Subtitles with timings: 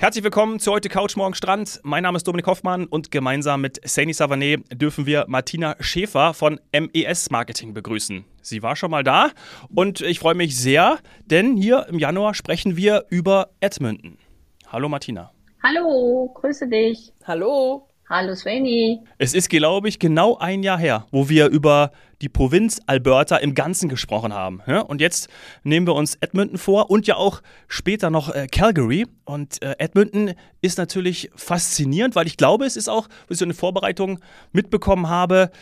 [0.00, 1.78] Herzlich willkommen zu heute Couch Morgen Strand.
[1.82, 6.58] Mein Name ist Dominik Hoffmann und gemeinsam mit Saini Savanet dürfen wir Martina Schäfer von
[6.72, 8.24] MES Marketing begrüßen.
[8.40, 9.28] Sie war schon mal da
[9.68, 10.96] und ich freue mich sehr,
[11.26, 14.16] denn hier im Januar sprechen wir über Edmonton.
[14.68, 15.32] Hallo Martina.
[15.62, 17.12] Hallo, grüße dich.
[17.26, 17.89] Hallo.
[18.10, 18.98] Hallo Sveni.
[19.18, 23.54] Es ist, glaube ich, genau ein Jahr her, wo wir über die Provinz Alberta im
[23.54, 24.60] Ganzen gesprochen haben.
[24.88, 25.28] Und jetzt
[25.62, 29.06] nehmen wir uns Edmonton vor und ja auch später noch äh, Calgary.
[29.24, 33.44] Und äh, Edmonton ist natürlich faszinierend, weil ich glaube, es ist auch, wie ich so
[33.44, 34.18] eine Vorbereitung
[34.50, 35.52] mitbekommen habe,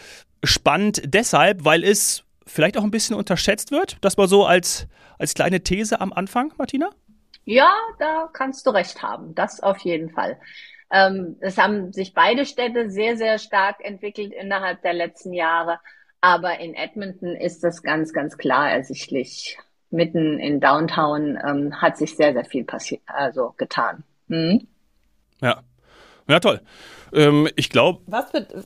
[0.43, 3.99] spannend deshalb, weil es vielleicht auch ein bisschen unterschätzt wird.
[4.01, 4.87] Das war so als,
[5.19, 6.89] als kleine These am Anfang, Martina?
[7.45, 9.35] Ja, da kannst du recht haben.
[9.35, 10.39] Das auf jeden Fall.
[10.91, 15.79] Ähm, es haben sich beide Städte sehr, sehr stark entwickelt innerhalb der letzten Jahre.
[16.21, 19.59] Aber in Edmonton ist das ganz, ganz klar ersichtlich.
[19.91, 24.05] Mitten in Downtown ähm, hat sich sehr, sehr viel passiert, also getan.
[24.27, 24.67] Mhm.
[25.41, 25.63] Ja.
[26.29, 26.61] Ja, toll.
[27.13, 28.03] Ähm, ich glaube.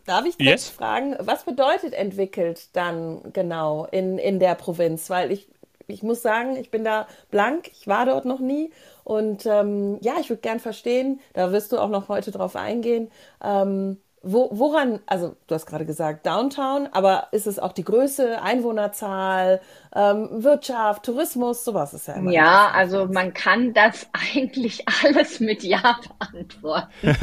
[0.05, 0.69] darf ich yes?
[0.69, 5.11] fragen, was bedeutet entwickelt dann genau in, in der Provinz?
[5.11, 5.49] Weil ich,
[5.87, 8.71] ich muss sagen, ich bin da blank, ich war dort noch nie.
[9.05, 13.11] Und ähm, ja, ich würde gern verstehen, da wirst du auch noch heute drauf eingehen,
[13.43, 18.41] ähm, wo, woran, also du hast gerade gesagt Downtown, aber ist es auch die Größe,
[18.41, 19.61] Einwohnerzahl,
[19.95, 22.31] ähm, Wirtschaft, Tourismus, sowas ist ja immer.
[22.31, 26.89] Ja, also man kann das eigentlich alles mit Ja beantworten.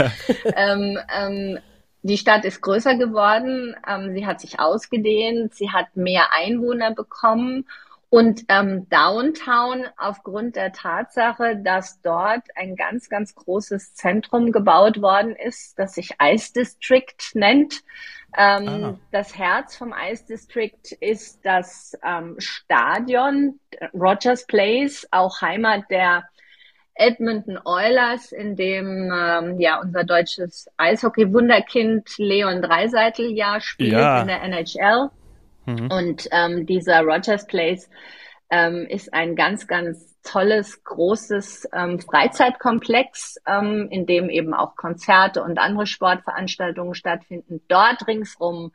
[0.56, 1.60] ähm, ähm,
[2.02, 7.66] die Stadt ist größer geworden, ähm, sie hat sich ausgedehnt, sie hat mehr Einwohner bekommen
[8.10, 15.36] und ähm, Downtown aufgrund der Tatsache, dass dort ein ganz, ganz großes Zentrum gebaut worden
[15.36, 17.82] ist, das sich Ice District nennt.
[18.36, 19.00] Ähm, ah.
[19.12, 23.60] Das Herz vom Ice District ist das ähm, Stadion
[23.94, 26.24] Rogers Place, auch Heimat der
[26.96, 34.22] Edmonton Oilers, in dem ähm, ja unser deutsches Eishockey-Wunderkind Leon Dreiseitel ja spielt ja.
[34.22, 35.10] in der NHL.
[35.70, 35.92] Mhm.
[35.92, 37.90] Und ähm, dieser Rogers Place
[38.50, 45.44] ähm, ist ein ganz, ganz tolles, großes ähm, Freizeitkomplex, ähm, in dem eben auch Konzerte
[45.44, 47.62] und andere Sportveranstaltungen stattfinden.
[47.68, 48.72] Dort ringsrum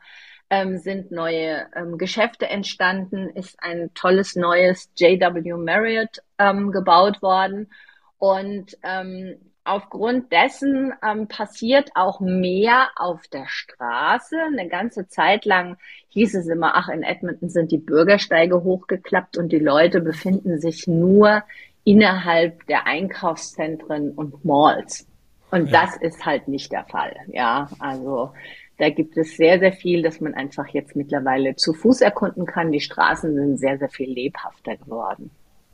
[0.49, 7.71] ähm, sind neue ähm, Geschäfte entstanden, ist ein tolles neues JW Marriott ähm, gebaut worden.
[8.17, 14.37] Und ähm, aufgrund dessen ähm, passiert auch mehr auf der Straße.
[14.39, 15.77] Eine ganze Zeit lang
[16.09, 20.87] hieß es immer, ach, in Edmonton sind die Bürgersteige hochgeklappt und die Leute befinden sich
[20.87, 21.43] nur
[21.83, 25.07] innerhalb der Einkaufszentren und Malls.
[25.51, 25.81] Und ja.
[25.81, 27.15] das ist halt nicht der Fall.
[27.27, 28.31] Ja, also
[28.77, 32.71] da gibt es sehr, sehr viel, dass man einfach jetzt mittlerweile zu Fuß erkunden kann.
[32.71, 35.31] Die Straßen sind sehr, sehr viel lebhafter geworden.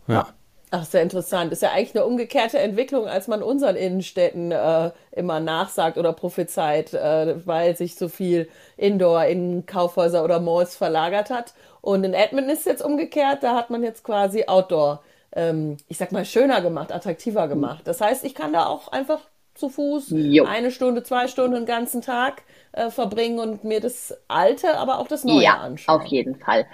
[0.07, 0.27] Ja.
[0.73, 1.51] Ach, sehr interessant.
[1.51, 6.93] Ist ja eigentlich eine umgekehrte Entwicklung, als man unseren Innenstädten äh, immer nachsagt oder prophezeit,
[6.93, 11.53] äh, weil sich so viel Indoor in Kaufhäuser oder Malls verlagert hat.
[11.81, 15.03] Und in Edmonton ist es jetzt umgekehrt, da hat man jetzt quasi Outdoor,
[15.35, 17.81] ähm, ich sag mal, schöner gemacht, attraktiver gemacht.
[17.83, 19.19] Das heißt, ich kann da auch einfach
[19.55, 20.45] zu Fuß jo.
[20.45, 25.07] eine Stunde, zwei Stunden den ganzen Tag äh, verbringen und mir das Alte, aber auch
[25.09, 25.99] das Neue ja, anschauen.
[25.99, 26.65] Auf jeden Fall.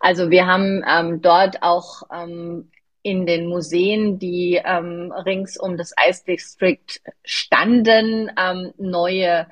[0.00, 2.70] Also wir haben ähm, dort auch ähm,
[3.06, 9.46] in den Museen, die ähm, rings um das Ice District standen, ähm, neue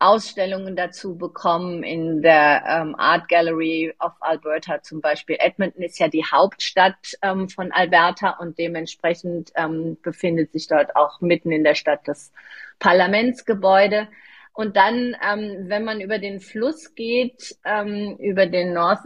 [0.00, 5.36] Ausstellungen dazu bekommen in der ähm, Art Gallery of Alberta zum Beispiel.
[5.38, 11.20] Edmonton ist ja die Hauptstadt ähm, von Alberta und dementsprechend ähm, befindet sich dort auch
[11.20, 12.32] mitten in der Stadt das
[12.80, 14.08] Parlamentsgebäude.
[14.56, 19.00] Und dann, ähm, wenn man über den Fluss geht, ähm, über den North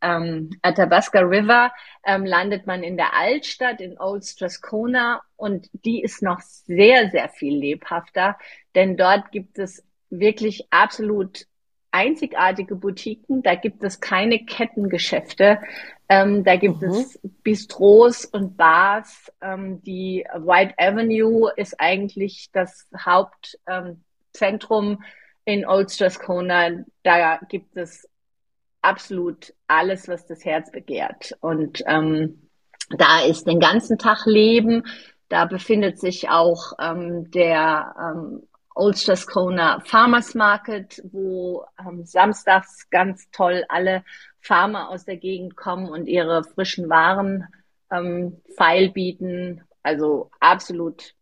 [0.00, 1.70] ähm, Athabasca River,
[2.04, 7.28] ähm, landet man in der Altstadt in Old Strathcona und die ist noch sehr, sehr
[7.28, 8.36] viel lebhafter,
[8.74, 11.46] denn dort gibt es wirklich absolut
[11.92, 13.44] einzigartige Boutiquen.
[13.44, 15.60] Da gibt es keine Kettengeschäfte.
[16.08, 16.88] Ähm, da gibt mhm.
[16.88, 19.32] es Bistros und Bars.
[19.40, 24.02] Ähm, die White Avenue ist eigentlich das Haupt, ähm,
[24.36, 25.02] Zentrum
[25.44, 28.08] in Old Strathcona, da gibt es
[28.82, 31.36] absolut alles, was das Herz begehrt.
[31.40, 32.48] Und ähm,
[32.90, 34.84] da ist den ganzen Tag Leben.
[35.28, 38.42] Da befindet sich auch ähm, der ähm,
[38.74, 44.04] Old Strathcona Farmers Market, wo ähm, samstags ganz toll alle
[44.40, 47.46] Farmer aus der Gegend kommen und ihre frischen Waren
[47.90, 49.62] ähm, feil bieten.
[49.82, 51.15] Also absolut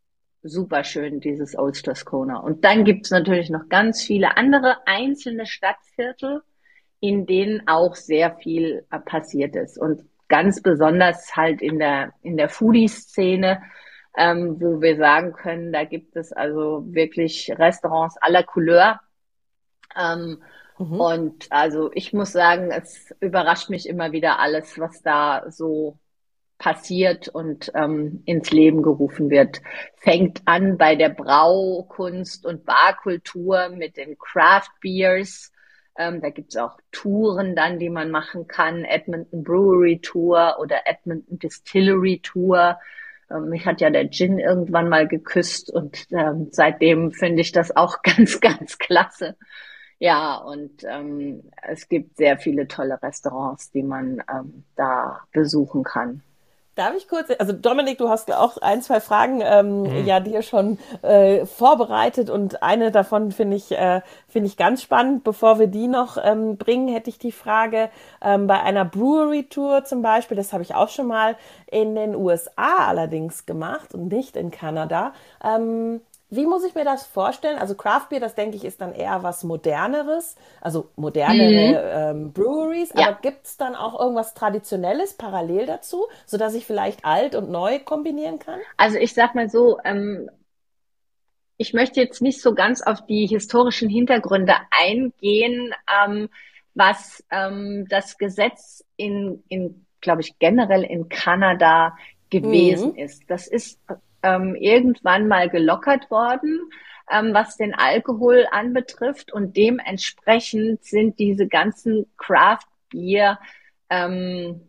[0.44, 2.38] super schön, dieses Old Strathcona.
[2.38, 6.42] Und dann gibt's natürlich noch ganz viele andere einzelne Stadtviertel,
[7.00, 9.78] in denen auch sehr viel äh, passiert ist.
[9.78, 13.60] Und ganz besonders halt in der, in der Foodie-Szene
[14.16, 19.00] ähm, wo wir sagen können, da gibt es also wirklich Restaurants aller Couleur.
[19.96, 20.42] Ähm,
[20.78, 21.00] mhm.
[21.00, 25.98] Und also ich muss sagen, es überrascht mich immer wieder alles, was da so
[26.64, 29.60] passiert und ähm, ins Leben gerufen wird.
[29.96, 35.52] Fängt an bei der Braukunst und Barkultur mit den Craft Beers.
[35.98, 38.86] Ähm, da gibt's auch Touren dann, die man machen kann.
[38.86, 42.78] Edmonton Brewery Tour oder Edmonton Distillery Tour.
[43.30, 47.76] Ähm, mich hat ja der Gin irgendwann mal geküsst und ähm, seitdem finde ich das
[47.76, 49.36] auch ganz, ganz klasse.
[49.98, 56.22] Ja, und ähm, es gibt sehr viele tolle Restaurants, die man ähm, da besuchen kann.
[56.74, 60.06] Darf ich kurz, also Dominik, du hast auch ein, zwei Fragen ähm, mhm.
[60.06, 65.22] ja dir schon äh, vorbereitet und eine davon finde ich, äh, finde ich ganz spannend.
[65.22, 67.90] Bevor wir die noch ähm, bringen, hätte ich die Frage
[68.20, 71.36] ähm, bei einer Brewery Tour zum Beispiel, das habe ich auch schon mal
[71.70, 75.12] in den USA allerdings gemacht und nicht in Kanada.
[75.44, 76.00] Ähm,
[76.36, 77.58] wie muss ich mir das vorstellen?
[77.58, 82.22] Also Craft Beer, das denke ich, ist dann eher was Moderneres, also modernere mhm.
[82.22, 82.92] ähm, Breweries.
[82.96, 83.08] Ja.
[83.08, 87.78] Aber gibt es dann auch irgendwas Traditionelles parallel dazu, sodass ich vielleicht alt und neu
[87.78, 88.60] kombinieren kann?
[88.76, 90.30] Also ich sag mal so, ähm,
[91.56, 95.72] ich möchte jetzt nicht so ganz auf die historischen Hintergründe eingehen,
[96.04, 96.28] ähm,
[96.74, 101.96] was ähm, das Gesetz in, in glaube ich, generell in Kanada
[102.30, 102.98] gewesen mhm.
[102.98, 103.22] ist.
[103.28, 103.80] Das ist
[104.24, 106.60] ähm, irgendwann mal gelockert worden,
[107.10, 109.32] ähm, was den Alkohol anbetrifft.
[109.32, 113.38] Und dementsprechend sind diese ganzen Craft Beer
[113.90, 114.68] ähm,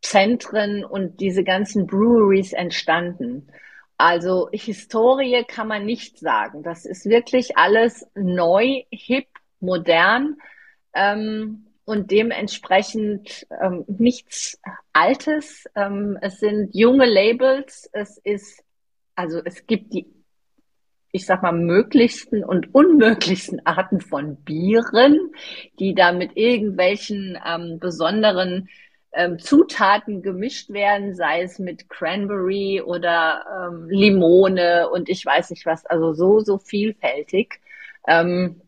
[0.00, 3.48] Zentren und diese ganzen Breweries entstanden.
[3.96, 6.62] Also Historie kann man nicht sagen.
[6.62, 9.28] Das ist wirklich alles neu, hip,
[9.60, 10.36] modern
[10.94, 14.60] ähm, und dementsprechend ähm, nichts
[14.92, 15.64] Altes.
[15.74, 17.88] Ähm, es sind junge Labels.
[17.92, 18.62] Es ist
[19.14, 20.06] also es gibt die,
[21.12, 25.32] ich sag mal, möglichsten und unmöglichsten Arten von Bieren,
[25.78, 28.68] die da mit irgendwelchen ähm, besonderen
[29.12, 35.66] ähm, Zutaten gemischt werden, sei es mit Cranberry oder ähm, Limone und ich weiß nicht
[35.66, 37.60] was, also so, so vielfältig.
[38.06, 38.60] Ähm,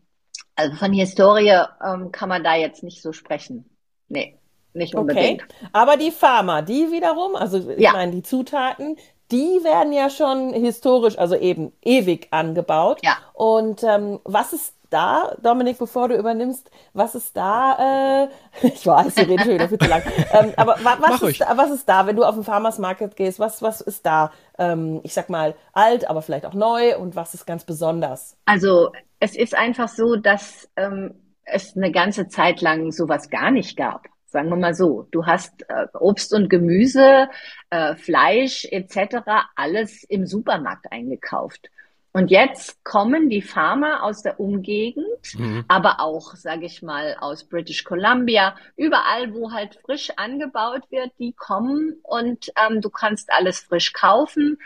[0.55, 3.69] also von Historie ähm, kann man da jetzt nicht so sprechen.
[4.07, 4.37] Nee,
[4.73, 5.43] nicht unbedingt.
[5.43, 5.67] Okay.
[5.73, 7.91] Aber die Pharma, die wiederum, also ich ja.
[7.91, 8.95] meine, die Zutaten,
[9.31, 12.99] die werden ja schon historisch, also eben ewig angebaut.
[13.03, 13.17] Ja.
[13.33, 18.27] Und ähm, was ist da, Dominik, bevor du übernimmst, was ist da, äh,
[18.67, 20.01] ich weiß, wir reden schon wieder viel zu lang,
[20.31, 23.39] ähm, aber wa was, ist, was ist da, wenn du auf den Farmers Market gehst,
[23.39, 27.33] was, was ist da, ähm, ich sag mal, alt, aber vielleicht auch neu und was
[27.33, 28.37] ist ganz besonders?
[28.45, 33.77] Also es ist einfach so, dass ähm, es eine ganze Zeit lang sowas gar nicht
[33.77, 34.07] gab.
[34.27, 37.29] Sagen wir mal so, du hast äh, Obst und Gemüse,
[37.69, 39.19] äh, Fleisch etc.
[39.55, 41.69] alles im Supermarkt eingekauft.
[42.11, 45.63] Und jetzt kommen die Farmer aus der Umgegend, mhm.
[45.67, 51.33] aber auch, sage ich mal, aus British Columbia, überall, wo halt frisch angebaut wird, die
[51.33, 54.57] kommen und ähm, du kannst alles frisch kaufen.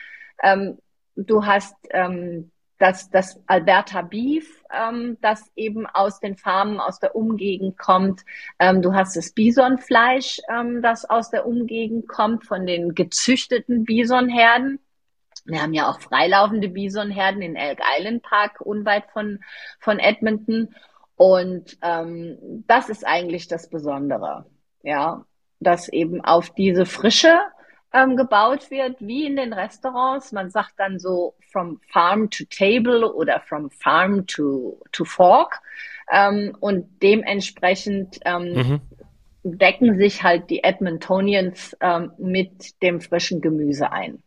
[0.41, 0.77] Ähm,
[1.15, 2.51] du hast ähm,
[2.81, 8.21] das, das Alberta Beef, ähm, das eben aus den Farmen, aus der Umgegend kommt.
[8.57, 14.79] Ähm, du hast das Bisonfleisch, ähm, das aus der Umgegend kommt, von den gezüchteten Bisonherden.
[15.45, 19.39] Wir haben ja auch freilaufende Bisonherden in Elk Island Park, unweit von,
[19.79, 20.73] von Edmonton.
[21.15, 24.45] Und ähm, das ist eigentlich das Besondere,
[24.81, 25.23] ja,
[25.59, 27.39] dass eben auf diese Frische
[27.93, 30.31] ähm, gebaut wird, wie in den Restaurants.
[30.31, 35.61] Man sagt dann so from farm to table oder from farm to, to fork.
[36.11, 38.81] Ähm, und dementsprechend ähm, mhm.
[39.43, 44.21] decken sich halt die Edmontonians ähm, mit dem frischen Gemüse ein.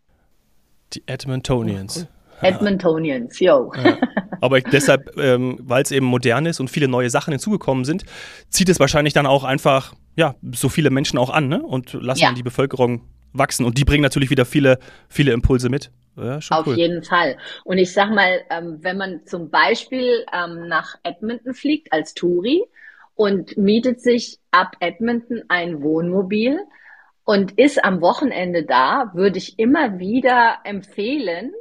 [0.93, 2.07] Die Edmontonians.
[2.41, 3.73] Edmontonians, yo.
[3.75, 3.97] Ja.
[4.41, 8.05] Aber deshalb, ähm, weil es eben modern ist und viele neue Sachen hinzugekommen sind,
[8.51, 11.63] zieht es wahrscheinlich dann auch einfach, ja, so viele Menschen auch an, ne?
[11.63, 12.33] Und lassen ja.
[12.33, 13.03] die Bevölkerung
[13.35, 13.67] wachsen.
[13.67, 15.91] Und die bringen natürlich wieder viele, viele Impulse mit.
[16.17, 16.77] Ja, Auf cool.
[16.77, 17.37] jeden Fall.
[17.65, 22.63] Und ich sag mal, ähm, wenn man zum Beispiel ähm, nach Edmonton fliegt als Touri
[23.15, 26.61] und mietet sich ab Edmonton ein Wohnmobil
[27.25, 31.53] und ist am Wochenende da, würde ich immer wieder empfehlen,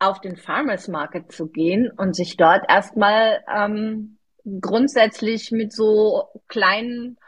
[0.00, 4.18] auf den Farmers Market zu gehen und sich dort erstmal ähm,
[4.60, 7.18] grundsätzlich mit so kleinen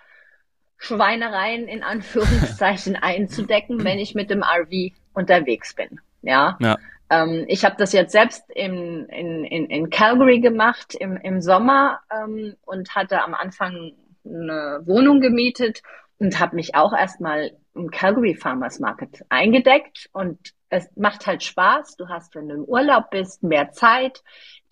[0.85, 6.01] Schweinereien in Anführungszeichen einzudecken, wenn ich mit dem RV unterwegs bin.
[6.23, 6.57] Ja.
[6.61, 6.77] ja.
[7.11, 12.01] Ähm, ich habe das jetzt selbst in, in, in, in Calgary gemacht im, im Sommer
[12.11, 13.93] ähm, und hatte am Anfang
[14.25, 15.83] eine Wohnung gemietet
[16.19, 20.39] und habe mich auch erstmal im Calgary Farmers Market eingedeckt und
[20.71, 21.97] es macht halt Spaß.
[21.97, 24.23] Du hast, wenn du im Urlaub bist, mehr Zeit,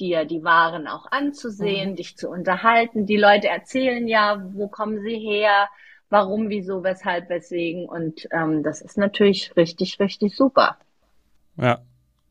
[0.00, 1.97] dir die Waren auch anzusehen, mhm.
[1.97, 3.07] dich zu unterhalten.
[3.07, 5.69] Die Leute erzählen ja, wo kommen sie her,
[6.12, 7.88] warum, wieso, weshalb, weswegen.
[7.88, 10.76] Und ähm, das ist natürlich richtig, richtig super.
[11.57, 11.81] Ja,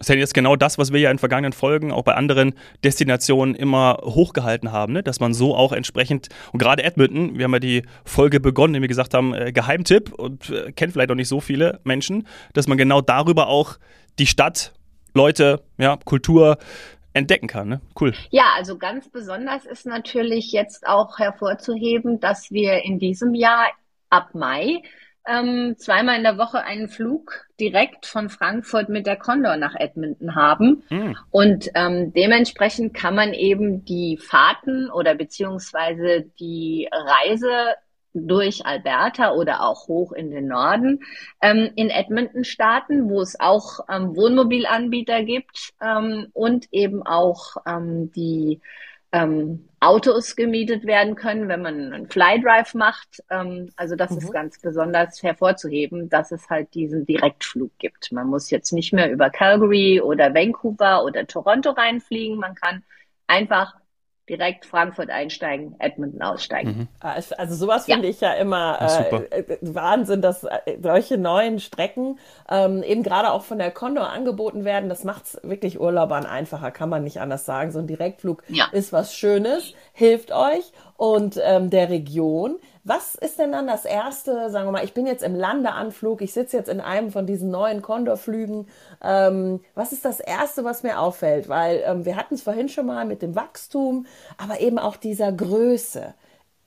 [0.01, 2.55] das ist ja jetzt genau das, was wir ja in vergangenen Folgen auch bei anderen
[2.83, 5.03] Destinationen immer hochgehalten haben, ne?
[5.03, 8.81] dass man so auch entsprechend, und gerade Edmonton, wir haben ja die Folge begonnen, indem
[8.81, 12.67] wir gesagt haben, äh, Geheimtipp und äh, kennt vielleicht noch nicht so viele Menschen, dass
[12.67, 13.77] man genau darüber auch
[14.17, 14.73] die Stadt,
[15.13, 16.57] Leute, ja, Kultur
[17.13, 17.69] entdecken kann.
[17.69, 17.81] Ne?
[17.99, 18.13] Cool.
[18.29, 23.67] Ja, also ganz besonders ist natürlich jetzt auch hervorzuheben, dass wir in diesem Jahr
[24.09, 24.81] ab Mai
[25.27, 30.35] ähm, zweimal in der Woche einen Flug direkt von Frankfurt mit der Condor nach Edmonton
[30.35, 30.83] haben.
[30.89, 31.15] Mhm.
[31.29, 37.75] Und ähm, dementsprechend kann man eben die Fahrten oder beziehungsweise die Reise
[38.13, 40.99] durch Alberta oder auch hoch in den Norden
[41.41, 48.11] ähm, in Edmonton starten, wo es auch ähm, Wohnmobilanbieter gibt ähm, und eben auch ähm,
[48.11, 48.61] die
[49.13, 53.23] ähm, Autos gemietet werden können, wenn man einen Flydrive macht.
[53.29, 54.17] Ähm, also das mhm.
[54.19, 58.11] ist ganz besonders hervorzuheben, dass es halt diesen Direktflug gibt.
[58.11, 62.37] Man muss jetzt nicht mehr über Calgary oder Vancouver oder Toronto reinfliegen.
[62.37, 62.83] Man kann
[63.27, 63.75] einfach
[64.29, 66.77] direkt Frankfurt einsteigen, Edmonton aussteigen.
[66.77, 66.87] Mhm.
[66.99, 68.11] Ah, also sowas finde ja.
[68.11, 73.43] ich ja immer äh, äh, Wahnsinn, dass äh, solche neuen Strecken ähm, eben gerade auch
[73.43, 74.89] von der Condor angeboten werden.
[74.89, 77.71] Das macht es wirklich Urlaubern einfacher, kann man nicht anders sagen.
[77.71, 78.67] So ein Direktflug ja.
[78.71, 82.57] ist was Schönes, hilft euch und ähm, der Region.
[82.83, 86.33] Was ist denn dann das erste, sagen wir mal, ich bin jetzt im Landeanflug, ich
[86.33, 88.67] sitze jetzt in einem von diesen neuen Condor-Flügen.
[89.03, 91.47] Ähm, was ist das erste, was mir auffällt?
[91.47, 94.07] Weil ähm, wir hatten es vorhin schon mal mit dem Wachstum,
[94.37, 96.15] aber eben auch dieser Größe.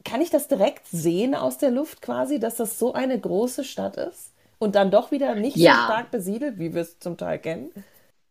[0.05, 3.97] Kann ich das direkt sehen aus der Luft quasi, dass das so eine große Stadt
[3.97, 4.33] ist?
[4.59, 5.75] Und dann doch wieder nicht ja.
[5.75, 7.73] so stark besiedelt, wie wir es zum Teil kennen?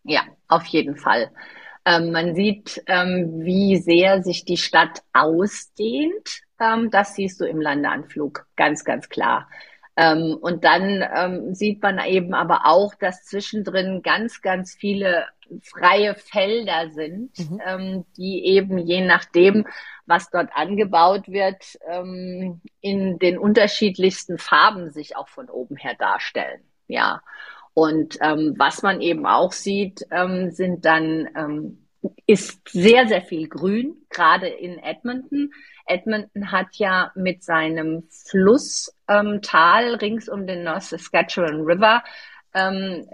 [0.03, 1.29] Ja, auf jeden Fall.
[1.85, 6.41] Ähm, man sieht, ähm, wie sehr sich die Stadt ausdehnt.
[6.59, 9.49] Ähm, das siehst du im Landeanflug ganz, ganz klar.
[9.95, 15.25] Ähm, und dann ähm, sieht man eben aber auch, dass zwischendrin ganz, ganz viele
[15.61, 17.61] freie Felder sind, mhm.
[17.65, 19.67] Ähm, die eben je nachdem,
[20.05, 21.79] was dort angebaut wird,
[22.81, 26.61] in den unterschiedlichsten Farben sich auch von oben her darstellen.
[26.87, 27.21] Ja.
[27.74, 31.88] Und ähm, was man eben auch sieht, ähm, sind dann ähm,
[32.27, 35.51] ist sehr sehr viel Grün, gerade in Edmonton.
[35.86, 42.03] Edmonton hat ja mit seinem Flusstal ähm, rings um den North Saskatchewan River
[42.53, 43.08] ähm,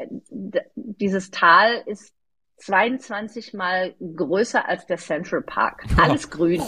[0.75, 2.13] dieses Tal ist
[2.57, 5.85] 22 mal größer als der Central Park.
[5.97, 6.61] Alles grün.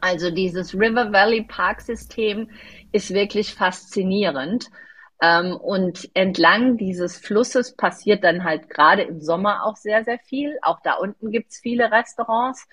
[0.00, 2.48] Also dieses River Valley Park System
[2.92, 4.70] ist wirklich faszinierend.
[5.22, 10.58] Ähm, und entlang dieses Flusses passiert dann halt gerade im Sommer auch sehr, sehr viel.
[10.62, 12.66] Auch da unten gibt's viele Restaurants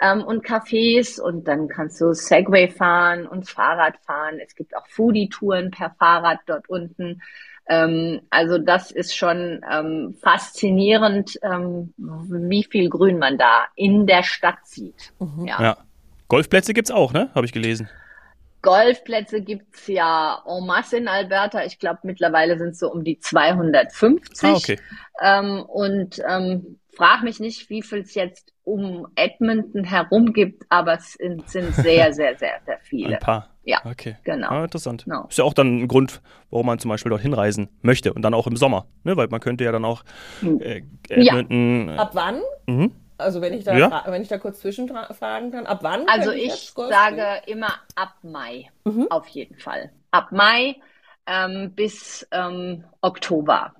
[0.00, 4.38] ähm, und Cafés und dann kannst du Segway fahren und Fahrrad fahren.
[4.44, 7.20] Es gibt auch Foodie-Touren per Fahrrad dort unten.
[7.68, 14.22] Ähm, also das ist schon ähm, faszinierend, ähm, wie viel Grün man da in der
[14.22, 15.12] Stadt sieht.
[15.18, 15.46] Mhm.
[15.46, 15.60] Ja.
[15.60, 15.76] ja.
[16.28, 17.30] Golfplätze gibt's auch, ne?
[17.34, 17.88] Habe ich gelesen.
[18.62, 21.64] Golfplätze gibt's ja en masse in Alberta.
[21.64, 24.48] Ich glaube, mittlerweile sind es so um die 250.
[24.48, 24.78] Ah, okay.
[25.22, 30.94] Ähm, und ähm, frag mich nicht, wie viel es jetzt um Edmonton herum gibt, aber
[30.94, 33.14] es sind, sind sehr, sehr, sehr, sehr viele.
[33.14, 33.48] Ein paar.
[33.64, 34.16] Ja, okay.
[34.24, 34.48] Genau.
[34.48, 35.04] Ah, interessant.
[35.04, 35.26] Genau.
[35.28, 38.34] Ist ja auch dann ein Grund, warum man zum Beispiel dorthin reisen möchte und dann
[38.34, 39.16] auch im Sommer, ne?
[39.16, 40.04] weil man könnte ja dann auch
[40.40, 40.60] hm.
[40.60, 41.88] äh, Edmonton.
[41.88, 41.96] Ja.
[41.96, 42.40] Ab wann?
[42.66, 42.92] Mhm.
[43.18, 44.04] Also wenn ich da, ja.
[44.06, 46.08] wenn ich da kurz zwischenfragen kann, ab wann?
[46.08, 49.10] Also ich, ich sage immer ab Mai, mhm.
[49.10, 49.90] auf jeden Fall.
[50.10, 50.76] Ab Mai
[51.26, 53.74] ähm, bis ähm, Oktober.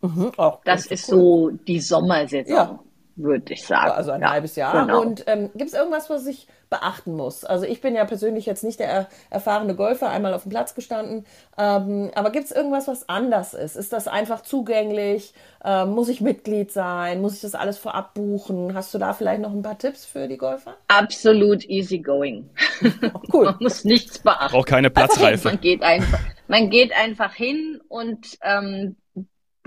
[0.00, 0.32] Mhm.
[0.36, 1.18] Auch das ist cool.
[1.18, 2.54] so die Sommersaison.
[2.54, 2.78] Ja
[3.18, 3.90] würde ich sagen.
[3.90, 4.86] Also ein ja, halbes Jahr.
[4.86, 5.00] Genau.
[5.00, 7.44] Und ähm, gibt es irgendwas, was ich beachten muss?
[7.44, 11.26] Also ich bin ja persönlich jetzt nicht der erfahrene Golfer, einmal auf dem Platz gestanden.
[11.56, 13.76] Ähm, aber gibt es irgendwas, was anders ist?
[13.76, 15.34] Ist das einfach zugänglich?
[15.64, 17.20] Ähm, muss ich Mitglied sein?
[17.20, 18.74] Muss ich das alles vorab buchen?
[18.74, 20.76] Hast du da vielleicht noch ein paar Tipps für die Golfer?
[20.88, 22.50] Absolut easy going.
[22.82, 23.44] Oh, cool.
[23.46, 24.52] man muss nichts beachten.
[24.52, 25.48] Braucht keine Platzreife.
[25.48, 28.96] Man geht einfach, man geht einfach hin und ähm,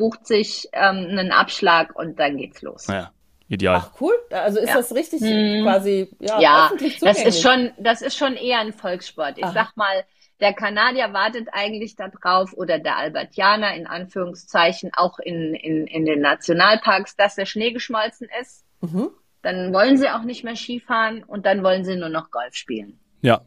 [0.02, 2.88] bucht sich ähm, einen Abschlag und dann geht's los.
[2.88, 3.12] Ja.
[3.52, 3.82] Ideal.
[3.84, 4.76] Ach cool, also ist ja.
[4.76, 5.64] das richtig hm.
[5.64, 7.26] quasi ja, ja öffentlich zugänglich.
[7.26, 9.38] das ist schon das ist schon eher ein Volkssport.
[9.38, 9.52] Ich Aha.
[9.52, 10.06] sag mal,
[10.40, 16.22] der Kanadier wartet eigentlich darauf oder der Albertianer in Anführungszeichen auch in, in, in den
[16.22, 18.64] Nationalparks, dass der Schnee geschmolzen ist.
[18.80, 19.10] Mhm.
[19.42, 23.00] Dann wollen sie auch nicht mehr Skifahren und dann wollen sie nur noch Golf spielen.
[23.22, 23.42] Ja.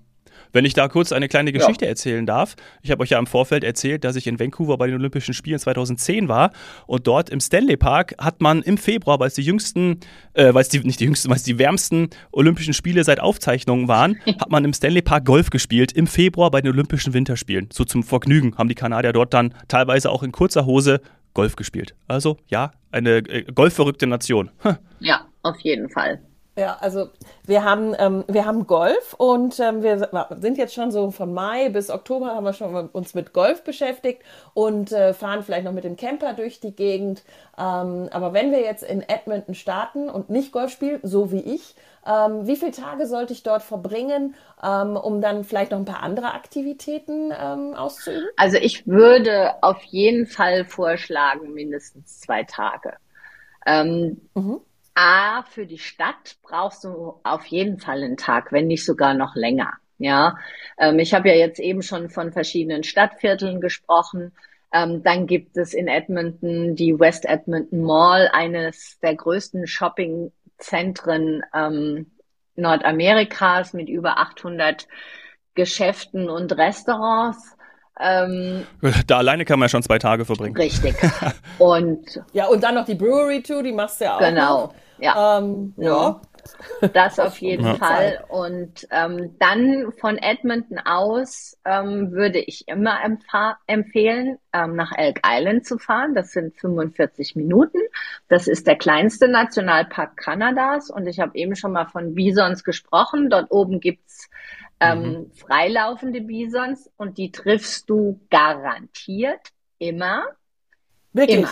[0.54, 1.90] Wenn ich da kurz eine kleine Geschichte ja.
[1.90, 2.54] erzählen darf.
[2.80, 5.58] Ich habe euch ja im Vorfeld erzählt, dass ich in Vancouver bei den Olympischen Spielen
[5.58, 6.52] 2010 war
[6.86, 9.98] und dort im Stanley Park hat man im Februar, weil es die jüngsten,
[10.32, 13.88] äh, weil es die, nicht die jüngsten, weil es die wärmsten Olympischen Spiele seit Aufzeichnungen
[13.88, 17.68] waren, hat man im Stanley Park Golf gespielt im Februar bei den Olympischen Winterspielen.
[17.72, 21.00] So zum Vergnügen haben die Kanadier dort dann teilweise auch in kurzer Hose
[21.34, 21.96] Golf gespielt.
[22.06, 24.50] Also ja, eine äh, golfverrückte Nation.
[24.62, 24.74] Huh.
[25.00, 26.20] Ja, auf jeden Fall.
[26.56, 27.08] Ja, also
[27.44, 30.08] wir haben, ähm, wir haben Golf und ähm, wir
[30.40, 34.22] sind jetzt schon so von Mai bis Oktober haben wir schon uns mit Golf beschäftigt
[34.54, 37.24] und äh, fahren vielleicht noch mit dem Camper durch die Gegend.
[37.58, 41.74] Ähm, aber wenn wir jetzt in Edmonton starten und nicht Golf spielen, so wie ich,
[42.06, 46.04] ähm, wie viele Tage sollte ich dort verbringen, ähm, um dann vielleicht noch ein paar
[46.04, 48.28] andere Aktivitäten ähm, auszuüben?
[48.36, 52.94] Also ich würde auf jeden Fall vorschlagen, mindestens zwei Tage.
[53.66, 54.60] Ähm, mhm.
[54.94, 59.34] A, für die Stadt brauchst du auf jeden Fall einen Tag, wenn nicht sogar noch
[59.34, 59.72] länger.
[59.98, 60.38] Ja,
[60.78, 64.32] ähm, ich habe ja jetzt eben schon von verschiedenen Stadtvierteln gesprochen.
[64.72, 72.10] Ähm, dann gibt es in Edmonton die West Edmonton Mall, eines der größten Shoppingzentren ähm,
[72.56, 74.88] Nordamerikas mit über 800
[75.54, 77.56] Geschäften und Restaurants.
[78.00, 78.66] Ähm,
[79.06, 80.56] da alleine kann man ja schon zwei Tage verbringen.
[80.56, 80.96] Richtig.
[81.58, 84.20] Und ja, und dann noch die Brewery Tour, die machst du ja auch.
[84.20, 84.66] Genau.
[84.66, 84.74] Noch.
[84.98, 85.38] Ja.
[85.38, 86.20] Ähm, ja.
[86.92, 87.74] Das auf jeden ja.
[87.76, 88.24] Fall.
[88.28, 92.98] Und ähm, dann von Edmonton aus ähm, würde ich immer
[93.66, 96.14] empfehlen, ähm, nach Elk Island zu fahren.
[96.14, 97.78] Das sind 45 Minuten.
[98.28, 100.90] Das ist der kleinste Nationalpark Kanadas.
[100.90, 103.30] Und ich habe eben schon mal von Bisons gesprochen.
[103.30, 104.28] Dort oben gibt's
[104.92, 105.30] ähm, mhm.
[105.34, 110.24] freilaufende Bisons und die triffst du garantiert immer.
[111.12, 111.38] Wirklich?
[111.38, 111.50] Immer.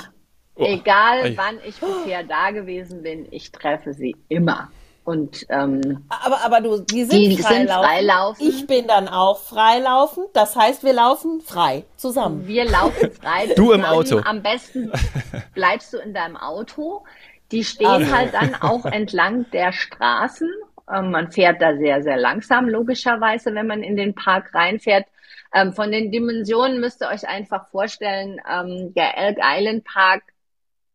[0.54, 0.64] Oh.
[0.64, 1.36] Egal Ei.
[1.36, 4.70] wann ich bisher da gewesen bin, ich treffe sie immer.
[5.04, 7.66] Und ähm, aber aber du, die sind, die freilaufen.
[7.66, 8.48] sind freilaufen.
[8.48, 10.26] Ich bin dann auch freilaufen.
[10.32, 12.46] Das heißt, wir laufen frei zusammen.
[12.46, 13.52] Wir laufen frei.
[13.56, 14.20] du im Auto.
[14.24, 14.92] Am besten
[15.54, 17.04] bleibst du in deinem Auto.
[17.50, 18.12] Die stehen also.
[18.12, 20.48] halt dann auch entlang der Straßen.
[20.92, 25.06] Ähm, man fährt da sehr sehr langsam logischerweise, wenn man in den Park reinfährt.
[25.54, 30.22] Ähm, von den Dimensionen müsst ihr euch einfach vorstellen, ähm, der Elk Island Park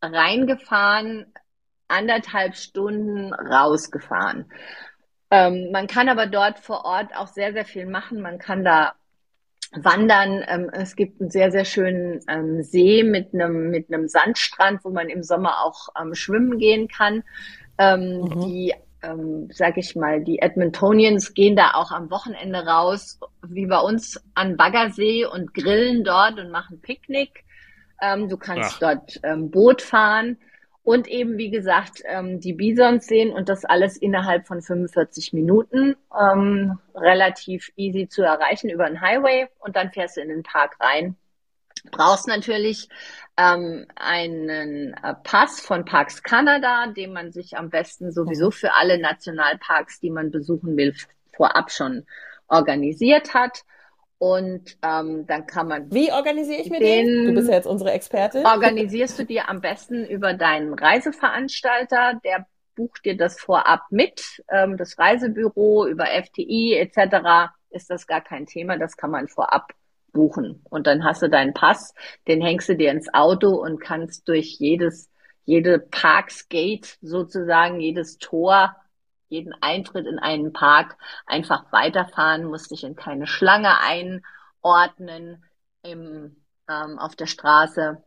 [0.02, 1.32] reingefahren,
[1.88, 4.52] anderthalb Stunden rausgefahren.
[5.30, 8.22] Ähm, man kann aber dort vor Ort auch sehr, sehr viel machen.
[8.22, 8.94] Man kann da
[9.74, 10.44] wandern.
[10.48, 14.90] Ähm, es gibt einen sehr, sehr schönen ähm, See mit einem, mit einem Sandstrand, wo
[14.90, 17.24] man im Sommer auch ähm, schwimmen gehen kann.
[17.78, 18.42] Ähm, mhm.
[18.42, 23.80] Die, ähm, sag ich mal, die Edmontonians gehen da auch am Wochenende raus, wie bei
[23.80, 27.44] uns an Baggersee und grillen dort und machen Picknick.
[28.02, 28.80] Ähm, du kannst Ach.
[28.80, 30.38] dort ähm, Boot fahren
[30.84, 35.96] und eben, wie gesagt, ähm, die Bisons sehen und das alles innerhalb von 45 Minuten
[36.18, 40.78] ähm, relativ easy zu erreichen über den Highway und dann fährst du in den Park
[40.80, 41.18] rein.
[41.92, 42.90] Brauchst natürlich
[43.38, 49.00] ähm, einen äh, Pass von Parks Canada, den man sich am besten sowieso für alle
[49.00, 50.96] Nationalparks, die man besuchen will,
[51.36, 52.06] vorab schon
[52.48, 53.62] organisiert hat.
[54.20, 55.94] Und ähm, dann kann man.
[55.94, 57.06] Wie organisiere ich mir den?
[57.06, 57.26] den?
[57.28, 58.46] Du bist ja jetzt unsere Expertin.
[58.46, 64.42] Organisierst du dir am besten über deinen Reiseveranstalter, der bucht dir das vorab mit.
[64.50, 67.52] Ähm, das Reisebüro über FTI etc.
[67.70, 69.74] ist das gar kein Thema, das kann man vorab
[70.18, 70.62] buchen.
[70.70, 71.94] Und dann hast du deinen Pass,
[72.28, 75.12] den hängst du dir ins Auto und kannst durch jedes,
[75.46, 78.76] jede Parksgate sozusagen, jedes Tor
[79.30, 85.44] jeden Eintritt in einen Park einfach weiterfahren, musst dich in keine Schlange einordnen
[85.84, 86.38] im,
[86.70, 88.02] ähm, auf der Straße.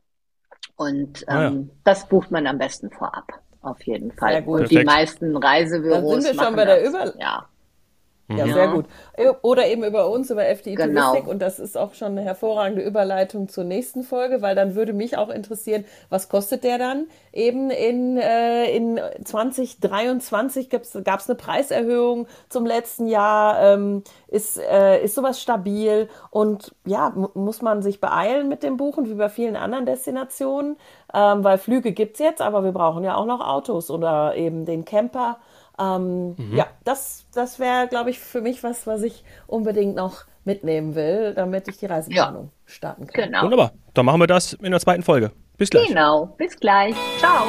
[0.77, 1.53] Und ähm, ah, ja.
[1.85, 3.27] das bucht man am besten vorab,
[3.61, 4.33] auf jeden Fall.
[4.33, 4.61] Sehr gut.
[4.61, 6.11] Und die meisten Reisebüros.
[6.11, 7.15] Dann sind wir schon bei der Über
[8.37, 8.47] ja.
[8.47, 8.87] Ja, sehr gut.
[9.43, 11.09] Oder eben über uns, über FDI genau.
[11.09, 11.29] Touristik.
[11.29, 15.17] Und das ist auch schon eine hervorragende Überleitung zur nächsten Folge, weil dann würde mich
[15.17, 17.07] auch interessieren, was kostet der dann?
[17.33, 23.61] Eben in, äh, in 2023 gab es eine Preiserhöhung zum letzten Jahr.
[23.63, 26.09] Ähm, ist, äh, ist sowas stabil?
[26.31, 30.77] Und ja, muss man sich beeilen mit dem Buchen, wie bei vielen anderen Destinationen?
[31.13, 34.65] Ähm, weil Flüge gibt es jetzt, aber wir brauchen ja auch noch Autos oder eben
[34.65, 35.39] den Camper.
[35.81, 36.57] Ähm, mhm.
[36.57, 41.35] Ja, das, das wäre, glaube ich, für mich was, was ich unbedingt noch mitnehmen will,
[41.35, 42.73] damit ich die Reiseplanung ja.
[42.73, 43.27] starten kann.
[43.27, 43.43] Genau.
[43.45, 43.73] Wunderbar.
[43.95, 45.33] Dann machen wir das in der zweiten Folge.
[45.57, 45.89] Bis gleich.
[45.89, 46.27] Genau.
[46.39, 46.95] Bis gleich.
[47.19, 47.47] Ciao.